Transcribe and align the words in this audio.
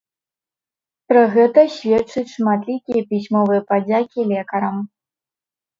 Пра 1.13 1.21
гэта 1.35 1.65
сведчаць 1.75 2.33
шматлікія 2.33 3.01
пісьмовыя 3.13 3.61
падзякі 3.71 4.21
лекарам. 4.35 4.85